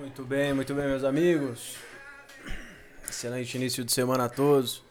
Muito 0.00 0.24
bem, 0.24 0.54
muito 0.54 0.74
bem, 0.74 0.86
meus 0.86 1.04
amigos. 1.04 1.76
Excelente 3.06 3.54
início 3.58 3.84
de 3.84 3.92
semana 3.92 4.24
a 4.24 4.28
todos. 4.30 4.82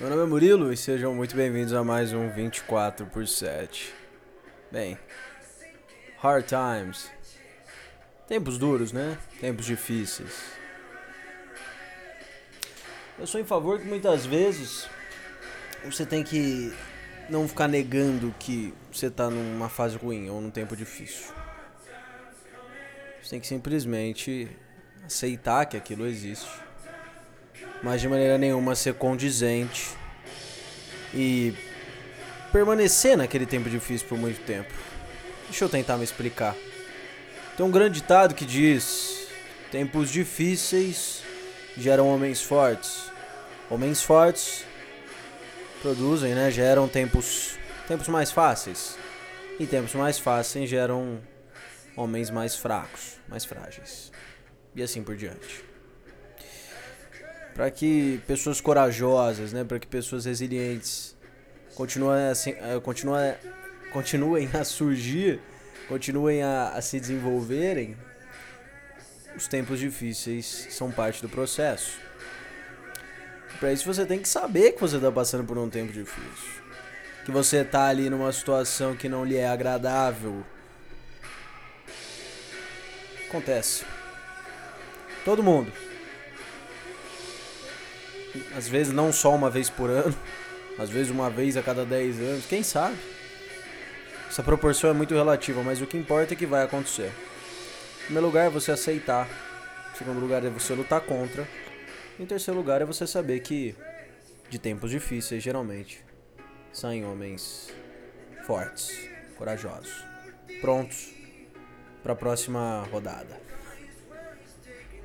Meu 0.00 0.08
nome 0.08 0.22
é 0.22 0.24
Murilo 0.24 0.72
e 0.72 0.76
sejam 0.76 1.14
muito 1.14 1.36
bem-vindos 1.36 1.74
a 1.74 1.84
mais 1.84 2.14
um 2.14 2.30
24 2.30 3.04
por 3.04 3.28
7. 3.28 3.92
Bem, 4.70 4.98
hard 6.16 6.46
times. 6.46 7.10
Tempos 8.26 8.56
duros, 8.56 8.90
né? 8.90 9.18
Tempos 9.38 9.66
difíceis. 9.66 10.32
Eu 13.18 13.26
sou 13.26 13.38
em 13.38 13.44
favor 13.44 13.78
que 13.80 13.84
muitas 13.84 14.24
vezes 14.24 14.88
você 15.84 16.06
tem 16.06 16.24
que 16.24 16.72
não 17.28 17.46
ficar 17.46 17.68
negando 17.68 18.34
que 18.38 18.72
você 18.90 19.10
tá 19.10 19.28
numa 19.28 19.68
fase 19.68 19.98
ruim 19.98 20.30
ou 20.30 20.40
num 20.40 20.50
tempo 20.50 20.74
difícil. 20.74 21.34
Você 23.22 23.30
tem 23.30 23.40
que 23.40 23.46
simplesmente 23.46 24.48
aceitar 25.06 25.64
que 25.66 25.76
aquilo 25.76 26.06
existe, 26.06 26.50
mas 27.80 28.00
de 28.00 28.08
maneira 28.08 28.36
nenhuma 28.36 28.74
ser 28.74 28.94
condizente 28.94 29.90
e 31.14 31.54
permanecer 32.50 33.16
naquele 33.16 33.46
tempo 33.46 33.70
difícil 33.70 34.08
por 34.08 34.18
muito 34.18 34.40
tempo. 34.44 34.72
Deixa 35.44 35.64
eu 35.64 35.68
tentar 35.68 35.96
me 35.98 36.04
explicar. 36.04 36.56
Tem 37.56 37.64
um 37.64 37.70
grande 37.70 38.00
ditado 38.00 38.34
que 38.34 38.44
diz: 38.44 39.28
tempos 39.70 40.10
difíceis 40.10 41.22
geram 41.78 42.08
homens 42.08 42.42
fortes. 42.42 43.04
Homens 43.70 44.02
fortes 44.02 44.64
produzem, 45.80 46.34
né, 46.34 46.50
geram 46.50 46.88
tempos 46.88 47.56
tempos 47.86 48.08
mais 48.08 48.32
fáceis. 48.32 48.96
E 49.60 49.66
tempos 49.66 49.94
mais 49.94 50.18
fáceis 50.18 50.68
geram 50.68 51.20
homens 51.96 52.30
mais 52.30 52.56
fracos, 52.56 53.18
mais 53.28 53.44
frágeis. 53.44 54.12
E 54.74 54.82
assim 54.82 55.02
por 55.02 55.16
diante. 55.16 55.64
Para 57.54 57.70
que 57.70 58.20
pessoas 58.26 58.60
corajosas, 58.60 59.52
né, 59.52 59.64
para 59.64 59.78
que 59.78 59.86
pessoas 59.86 60.24
resilientes 60.24 61.14
continuem 61.74 62.28
assim, 62.28 62.54
continuem, 62.82 63.34
continuem 63.92 64.48
a 64.54 64.64
surgir, 64.64 65.40
continuem 65.88 66.42
a, 66.42 66.70
a 66.70 66.80
se 66.80 66.98
desenvolverem, 66.98 67.96
os 69.36 69.46
tempos 69.46 69.78
difíceis 69.78 70.68
são 70.70 70.90
parte 70.90 71.20
do 71.22 71.28
processo. 71.28 71.98
Para 73.58 73.72
isso 73.72 73.86
você 73.86 74.04
tem 74.04 74.18
que 74.18 74.28
saber 74.28 74.72
que 74.72 74.80
você 74.80 74.96
está 74.96 75.12
passando 75.12 75.44
por 75.44 75.56
um 75.56 75.68
tempo 75.68 75.92
difícil. 75.92 76.62
Que 77.24 77.30
você 77.30 77.58
está 77.58 77.86
ali 77.86 78.10
numa 78.10 78.32
situação 78.32 78.96
que 78.96 79.08
não 79.08 79.24
lhe 79.24 79.36
é 79.36 79.46
agradável, 79.46 80.44
Acontece. 83.32 83.86
Todo 85.24 85.42
mundo. 85.42 85.72
Às 88.54 88.68
vezes 88.68 88.92
não 88.92 89.10
só 89.10 89.34
uma 89.34 89.48
vez 89.48 89.70
por 89.70 89.88
ano, 89.88 90.14
às 90.78 90.90
vezes 90.90 91.10
uma 91.10 91.30
vez 91.30 91.56
a 91.56 91.62
cada 91.62 91.82
10 91.86 92.20
anos, 92.20 92.46
quem 92.46 92.62
sabe? 92.62 92.98
Essa 94.28 94.42
proporção 94.42 94.90
é 94.90 94.92
muito 94.92 95.14
relativa, 95.14 95.62
mas 95.62 95.80
o 95.80 95.86
que 95.86 95.96
importa 95.96 96.34
é 96.34 96.36
que 96.36 96.44
vai 96.44 96.62
acontecer. 96.62 97.10
Em 98.02 98.04
primeiro 98.04 98.26
lugar 98.26 98.48
é 98.48 98.50
você 98.50 98.70
aceitar. 98.70 99.26
Em 99.94 99.96
segundo 99.96 100.20
lugar 100.20 100.44
é 100.44 100.50
você 100.50 100.74
lutar 100.74 101.00
contra. 101.00 101.48
Em 102.20 102.26
terceiro 102.26 102.60
lugar 102.60 102.82
é 102.82 102.84
você 102.84 103.06
saber 103.06 103.40
que 103.40 103.74
de 104.50 104.58
tempos 104.58 104.90
difíceis, 104.90 105.42
geralmente, 105.42 106.04
saem 106.70 107.02
homens 107.06 107.72
fortes, 108.44 108.90
corajosos, 109.38 110.04
prontos 110.60 111.21
para 112.02 112.12
a 112.12 112.16
próxima 112.16 112.86
rodada. 112.90 113.40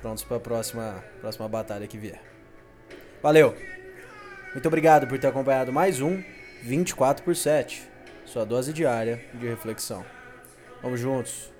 Prontos 0.00 0.24
para 0.24 0.36
a 0.36 0.40
próxima, 0.40 1.04
próxima 1.20 1.48
batalha 1.48 1.86
que 1.86 1.96
vier. 1.96 2.20
Valeu! 3.22 3.56
Muito 4.52 4.66
obrigado 4.66 5.06
por 5.06 5.18
ter 5.18 5.28
acompanhado 5.28 5.72
mais 5.72 6.00
um 6.00 6.22
24 6.62 7.24
por 7.24 7.34
7, 7.34 7.88
sua 8.26 8.44
dose 8.44 8.72
diária 8.72 9.24
de 9.34 9.48
reflexão. 9.48 10.04
Vamos 10.82 11.00
juntos! 11.00 11.52